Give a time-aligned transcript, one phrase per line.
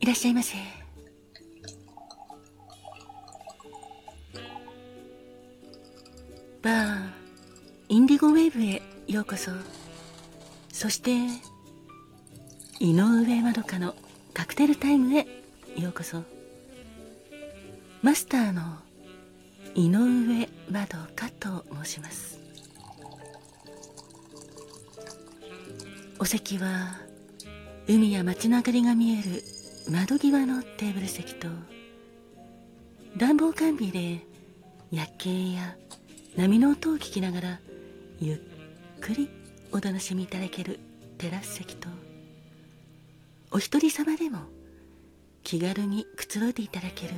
[0.00, 0.56] いらっしゃいませ。
[6.62, 7.10] バー
[7.88, 9.50] インディゴウェーブへようこそ。
[10.72, 11.12] そして
[12.78, 13.94] 井上まどかの
[14.34, 15.26] カクテルタイムへ
[15.76, 16.22] ようこそ。
[18.02, 18.62] マスターの
[19.74, 22.47] 井上まどかと申します。
[26.20, 26.96] お席は
[27.86, 29.42] 海や街の明かりが見える
[29.90, 31.48] 窓際のテーブル席と
[33.16, 34.26] 暖房完備で
[34.90, 35.76] 夜景や
[36.36, 37.60] 波の音を聞きながら
[38.20, 38.38] ゆっ
[39.00, 39.30] くり
[39.72, 40.80] お楽しみいただける
[41.18, 41.88] テラス席と
[43.50, 44.40] お一人様でも
[45.44, 47.14] 気軽にくつろいでいただける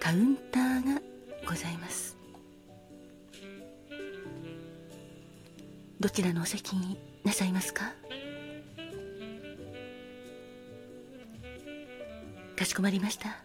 [0.00, 1.00] カウンターが
[1.46, 2.16] ございます。
[6.00, 7.92] どちらのお席になさいますか？
[12.58, 13.36] かしこまりました。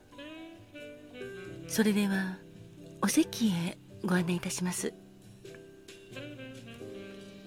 [1.67, 2.37] それでは
[2.99, 4.91] お席へご案内いたします。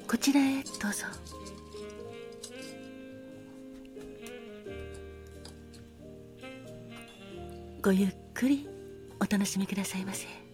[0.07, 1.07] こちらへどうぞ。
[7.83, 8.69] ごゆっくり
[9.21, 10.46] お楽しみくださいませ。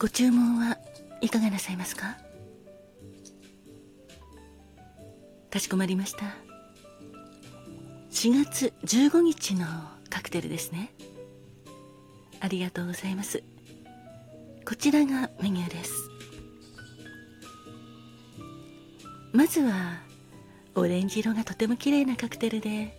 [0.00, 0.78] ご注文は
[1.20, 2.16] いかがなさいますか？
[5.50, 6.20] かしこまりました。
[8.10, 9.66] 4月15日の
[10.08, 10.90] カクテルですね。
[12.40, 13.42] ありがとうございます。
[14.66, 15.92] こちらがメニューです。
[19.34, 20.00] まずは
[20.76, 22.96] オレンジ色がとても綺麗なカクテルで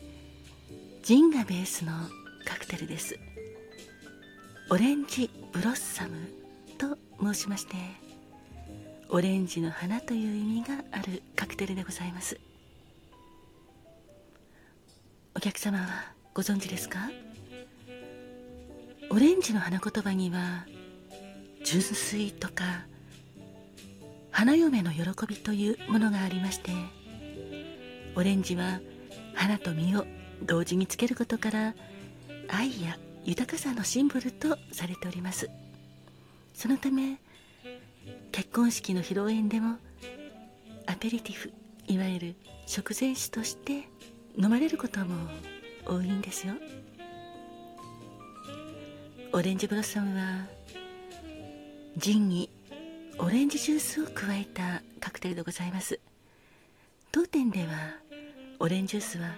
[1.01, 1.93] ジンがベースの
[2.45, 3.17] カクテルです。
[4.69, 6.40] オレンジブロッサム。
[7.21, 7.75] 申しまして
[9.09, 12.39] オレンジの花という意味があるカクテルでございます。
[15.35, 17.09] お客様はご存知ですか？
[19.09, 20.65] オレンジの花言葉には
[21.63, 22.85] 純粋とか
[24.31, 26.71] 花嫁の喜びというものがありまして
[28.15, 28.79] オレンジは
[29.35, 30.05] 花と実を
[30.43, 31.75] 同時につけることから
[32.47, 35.49] 愛や豊かさのシンボルとされております。
[36.53, 37.17] そのため
[38.31, 39.77] 結婚式の披露宴でも
[40.87, 41.51] アペリティフ
[41.87, 42.35] いわゆる
[42.65, 43.87] 食前酒として
[44.37, 45.27] 飲まれることも
[45.85, 46.53] 多いんですよ。
[49.33, 50.45] オレンジブロッサムは
[51.97, 52.49] ジンに
[53.17, 55.99] オレンジジュースを加えたカクテルでございます。
[57.11, 57.67] 当店では
[58.59, 59.35] オレンジジュースは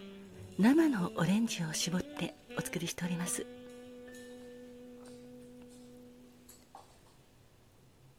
[0.60, 3.46] 生のオレンジを絞ってお作りしております。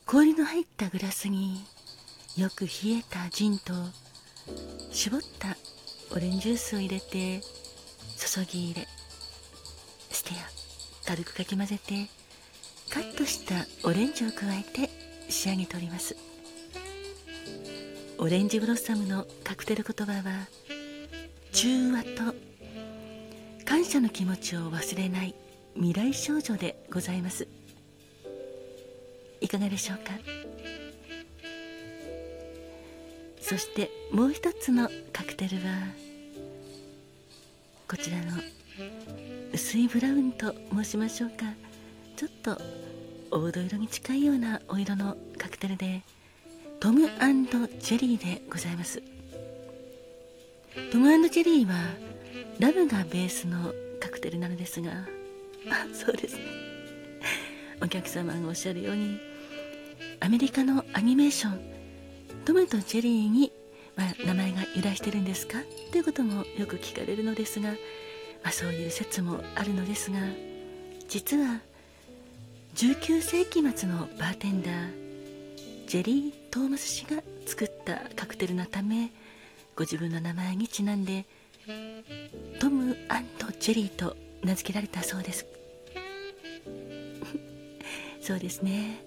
[0.06, 1.64] 氷の入ったグラスに
[2.36, 3.72] よく冷えたジンと
[4.90, 5.56] 絞った
[6.14, 7.40] オレンジジュースを入れて
[8.18, 8.86] 注ぎ入れ
[10.10, 12.08] ステア軽くかき混ぜて
[12.92, 13.54] カットした
[13.88, 14.90] オレンジを加えて
[15.30, 16.16] 仕上げております。
[18.18, 20.46] オレンジブロッサムのカクテル言葉は
[21.52, 22.08] 中和と
[23.64, 25.34] 感謝の気持ちを忘れない
[25.74, 27.63] 未来少女でございます。
[29.44, 30.12] いかがでしょうか？
[33.42, 35.62] そしてもう一つのカクテルは
[37.86, 38.38] こちらの
[39.52, 41.44] 薄いブラウンと申しましょうか。
[42.16, 42.56] ちょっと
[43.30, 46.00] 黄土色に近いようなお色のカクテルで
[46.80, 49.02] トムジェリーでございます。
[50.90, 51.74] トムジェリーは
[52.60, 54.90] ラムがベースのカクテルなのですが。
[54.90, 56.40] あそうですね。
[57.82, 59.18] お客様がおっしゃるように
[60.20, 61.60] アメリカのアニメーション。
[62.44, 63.52] トムとジェリーに、
[63.96, 65.58] まあ、名前が由来してるんですか？
[65.92, 67.76] ということもよく聞かれるのですが、ま
[68.44, 70.18] あ、そういう説もあるのですが
[71.08, 71.60] 実は
[72.74, 74.90] 19世紀末のバーテンダー
[75.86, 79.10] ジェリー・トーマス氏が作ったカクテルのため
[79.76, 81.24] ご自分の名前にちなんで
[82.60, 82.96] トム
[83.60, 85.46] ジェリーと名付けられたそうです。
[88.20, 89.02] そうですね。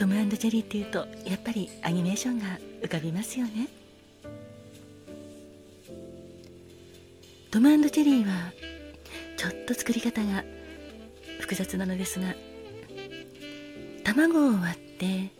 [0.00, 3.68] トムジェリーっていうとやっぱりアニメーションが浮かびますよね。
[7.50, 8.50] トムジェリーは
[9.36, 10.42] ちょっと作り方が
[11.40, 12.34] 複雑なのですが
[14.02, 15.32] 卵を割って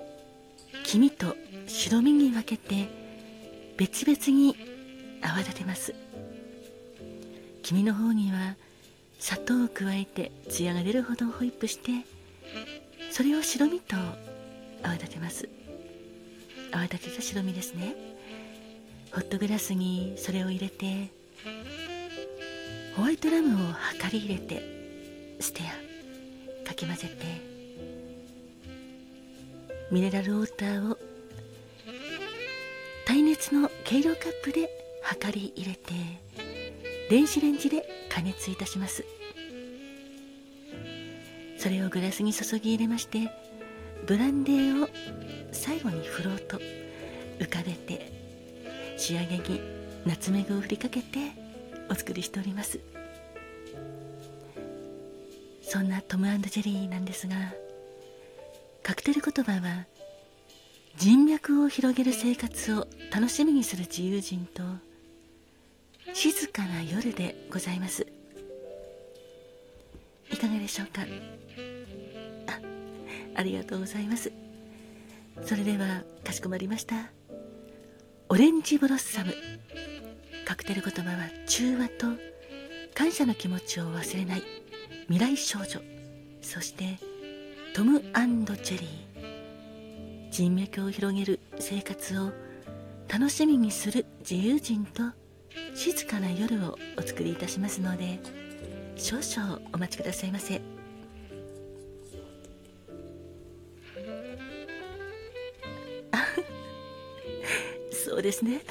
[0.84, 1.36] 黄身と
[1.66, 2.86] 白身に分けて
[3.78, 4.54] 別々に
[5.22, 5.94] 泡立てます。
[7.62, 8.56] 黄身の方には
[9.20, 12.04] 砂糖を加えて艶が出るほどホイップして
[13.10, 13.96] それを白身と
[14.82, 15.48] 泡立てます。
[16.72, 17.94] 泡立てた白身ですね。
[19.12, 21.10] ホットグラスにそれを入れて
[22.94, 23.58] ホワイトラムを
[24.00, 24.62] 量り入れて
[25.40, 25.62] ステ
[26.64, 27.26] アかき混ぜて
[29.90, 30.96] ミネラルウォーターを
[33.04, 34.70] 耐熱の計量カップで
[35.24, 35.92] 量り入れて
[37.10, 39.04] 電子レンジで加熱いたします。
[41.58, 43.28] それをグラスに注ぎ入れまして
[44.06, 44.88] ブランデーを
[45.52, 46.58] 最後に振ろうと
[47.38, 48.12] 浮かべて
[48.96, 49.60] 仕上げに
[50.04, 51.18] ナツメグを振りかけて
[51.88, 52.80] お作りしております。
[55.62, 57.36] そんなトムジェリーなんですが
[58.82, 59.86] カクテル言葉は
[60.96, 64.64] 人脈を広げる生活を楽しみにする自由人と
[66.12, 68.04] 静かな夜でございます。
[70.32, 71.02] いかがでしょうか？
[73.34, 74.32] ありがとうございます。
[75.42, 77.10] それではかしこまりました。
[78.28, 79.34] オレンジブロッサム。
[80.44, 82.06] カクテル言葉は中和と
[82.94, 84.42] 感謝の気持ちを忘れない。
[85.08, 85.80] 未来少女。
[86.42, 86.98] そして
[87.74, 90.30] トムジェリー。
[90.30, 92.30] 人脈を広げる生活を
[93.08, 95.02] 楽しみにする自由人と
[95.74, 98.20] 静かな夜をお作りいたしますので
[98.96, 100.60] 少々お待ちくださいませ。
[108.00, 108.62] そうですね。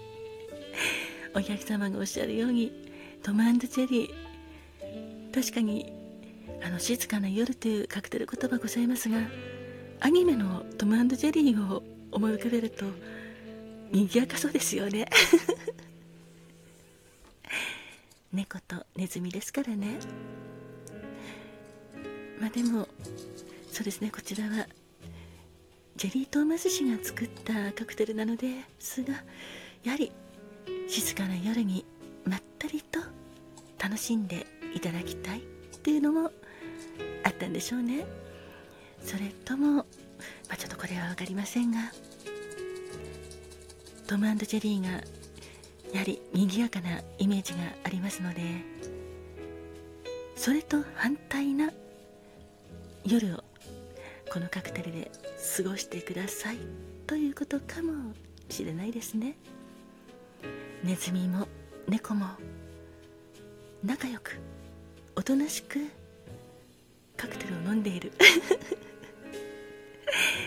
[1.34, 2.72] お客様がおっしゃるように
[3.22, 5.34] トムジェリー。
[5.34, 5.92] 確かに
[6.62, 9.18] あの静かな夜というカクテル言葉ございますが
[10.00, 12.86] アニメのトムジェリーを思い浮かべると
[13.92, 15.06] 賑やかそうですよね。
[18.32, 19.98] 猫とネズミですからね。
[22.40, 22.88] まあでも
[23.70, 24.66] そうですねこちらは
[25.96, 28.48] ジェリー・トーマス氏が作ったカクテルなので
[28.78, 29.14] すが
[29.82, 30.12] やはり
[30.88, 31.86] 静かな夜に
[32.24, 33.00] まったりと
[33.82, 35.42] 楽しんでいただきたいっ
[35.82, 36.30] ていうのも
[37.24, 38.04] あったんでしょうね。
[39.02, 39.84] それとも、ま
[40.50, 41.78] あ、ちょっとこれは分かりませんが
[44.06, 44.88] トムジェリーが
[45.92, 48.42] やはり賑やかなイメージがありますので
[50.34, 51.70] それと反対な
[53.04, 53.44] 夜を
[54.32, 55.10] このカクテルで
[55.46, 56.58] 過ごしてください。
[57.06, 58.12] ということかも
[58.50, 59.36] しれないですね。
[60.82, 61.46] ネズミも
[61.88, 62.26] 猫も
[63.84, 64.38] 仲良く
[65.14, 65.78] おとなしく
[67.16, 68.12] カクテルを飲んでいる。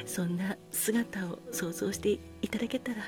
[0.06, 3.04] そんな姿を想像していただけたら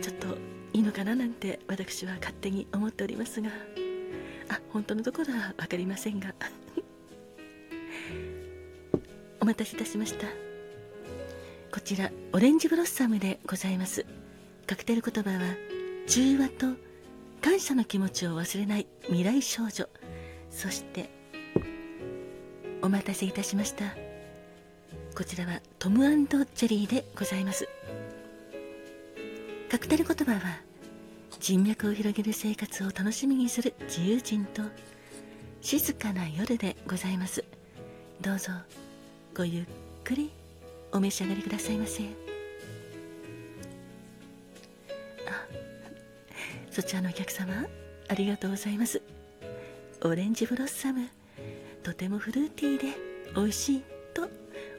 [0.00, 0.38] ちょっと
[0.72, 3.50] いいのかななんて私は勝手に思っておりますが。
[4.48, 6.34] あ本当のところは分かりませんが。
[9.40, 10.47] お待たせいたしました。
[11.78, 14.04] こちらオレンジブロッサムでございます。
[14.66, 15.38] カクテル言葉は
[16.08, 16.66] 中和と
[17.40, 19.88] 感謝の気持ちを忘れない未来少女。
[20.50, 21.08] そして
[22.82, 23.94] お待たせいたしました。
[25.16, 27.68] こちらはトムジェリーでございます。
[29.70, 30.40] カクテル言葉は
[31.38, 34.62] 人脈を広げる生活を楽しみにする自由人と
[35.60, 37.44] 静かな夜でございます。
[38.20, 38.50] どうぞ
[39.32, 39.66] ごゆっ
[40.02, 40.32] くり
[40.92, 42.02] お召し上がりくださいませ。
[45.26, 45.46] あ
[46.70, 47.66] そちらのお客様
[48.08, 49.02] ありがとうございます。
[50.02, 51.08] オレンジブロッサム
[51.82, 52.96] とてもフルーティーで
[53.34, 53.82] 美味しい
[54.14, 54.28] と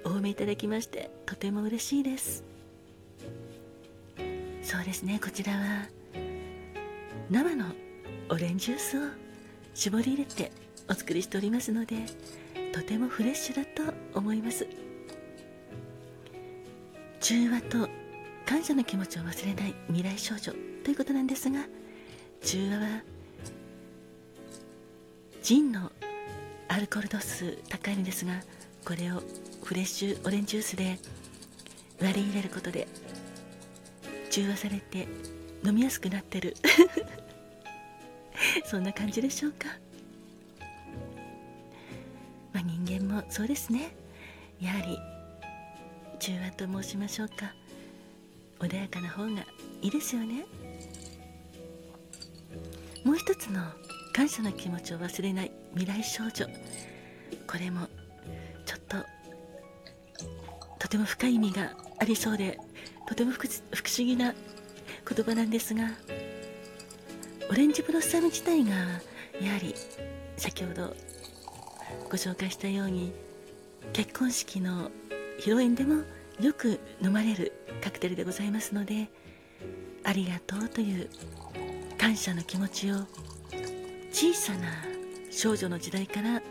[0.06, 2.44] お褒めいただきましてとても嬉しいです。
[4.63, 5.88] そうですねこちらは
[7.30, 7.66] 生の
[8.30, 9.10] オレンジジュースを
[9.74, 10.51] 絞り入れて
[10.88, 11.96] お作りしておりますので
[12.72, 14.68] とてもフレッシュだと思います。
[17.29, 17.88] 中和と
[18.43, 20.51] 感謝の気持ちを忘れない未来少女
[20.83, 21.59] ということなんですが
[22.41, 23.03] 中和は
[25.43, 25.91] ジンの
[26.69, 28.31] アルコール度数高いんですが
[28.83, 29.21] これを
[29.63, 30.98] フレッシュオレンジジュースで
[32.01, 32.88] 割り入れることで
[34.31, 35.07] 中和されて
[35.63, 36.55] 飲みやすくなってる。
[38.65, 39.67] そんな感じでしょうか。
[42.53, 43.91] まあ人間もそうですね。
[44.59, 44.98] やはり
[46.20, 47.54] 中和と申しましょうか。
[48.60, 49.42] 穏やかな方が
[49.82, 50.46] いいですよね。
[53.04, 53.62] もう一つの
[54.14, 56.46] 感謝の気持ちを忘れない未来少女。
[57.48, 57.88] これも
[58.66, 58.98] ちょっと
[60.78, 62.60] とても深い意味がありそうで
[63.08, 63.58] とても不思
[63.98, 64.34] 議な
[65.08, 65.90] 言葉なんですが
[67.50, 68.72] オレンジブロッサム自体が
[69.42, 69.74] やはり
[70.38, 70.96] 先ほど
[72.10, 73.12] ご紹介したように
[73.94, 74.92] 結婚式の
[75.39, 76.03] 披露宴でも
[76.41, 79.10] よく飲まれるカクテルでございますので
[80.03, 81.10] ありがとうという
[81.98, 82.96] 感謝の気持ちを
[84.12, 84.67] 小さな
[85.31, 86.41] 少女の時代から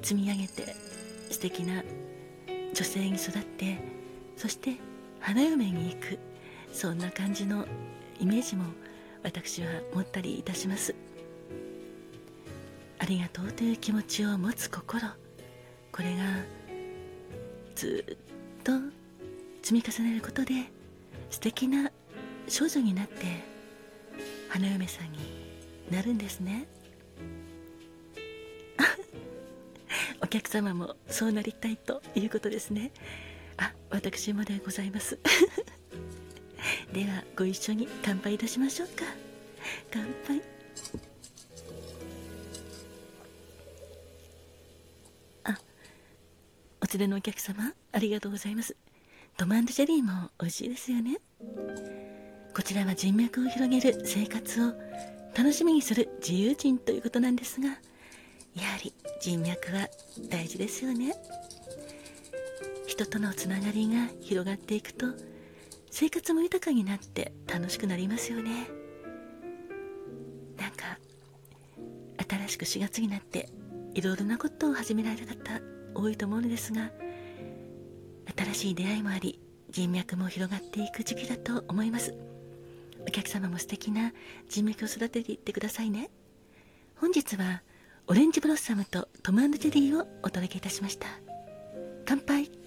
[0.00, 0.74] 積み上げて
[1.30, 1.82] 素敵な
[2.74, 3.78] 女性に育って
[4.36, 4.76] そして
[5.20, 6.18] 花嫁に行く
[6.72, 7.66] そんな感じの
[8.18, 8.64] イメージも
[9.22, 10.94] 私は持ったりいたします。
[12.98, 15.02] ありがとうという気持ちを持つ心
[15.90, 16.22] これが
[17.74, 18.04] ず
[18.60, 18.72] っと
[19.62, 20.54] 積み重ねることで
[21.30, 21.90] 素敵な
[22.48, 23.26] 少女になって
[24.48, 25.18] 花嫁さんに
[25.90, 26.66] なるんですね。
[30.20, 32.92] お客様もそうなりたいということですね。
[33.56, 35.18] あ私もでございます。
[36.92, 39.04] ではご一緒に乾杯いたしましょうか。
[39.90, 40.51] 乾杯。
[46.92, 48.76] 連れのお客様ありがとうございます。
[49.36, 51.18] トマンドジェリーも美味しいですよね。
[52.54, 54.74] こちらは人脈を広げる生活を
[55.34, 57.78] 楽しみにする自由人ということなんですがやは
[58.84, 59.88] り人脈は
[60.28, 61.14] 大事ですよね。
[62.86, 65.06] 人とのつながりが広がっていくと
[65.90, 68.68] 生活も豊かになって楽しくなりますよね。
[70.58, 70.98] なんか
[72.28, 73.48] 新しく4月になって
[73.94, 75.60] いろいろなことを始められた方
[75.94, 76.90] 多いと思うのですが
[78.36, 82.14] 新しい出会いもあり人脈も広がっていく時期だと思います。
[83.06, 84.12] お客様も素敵な
[84.48, 86.10] 人脈を育てていってくださいね。
[86.96, 87.62] 本日は
[88.06, 91.06] オレンジブロッサムとトムジェリーをお届けいたしました。
[92.04, 92.61] 乾杯。